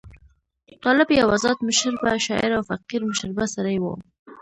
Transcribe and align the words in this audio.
طالب 0.83 1.07
یو 1.11 1.27
آزاد 1.35 1.57
مشربه 1.67 2.11
شاعر 2.27 2.51
او 2.57 2.63
فقیر 2.69 3.01
مشربه 3.09 3.45
سړی 3.55 3.77
وو. 3.79 3.93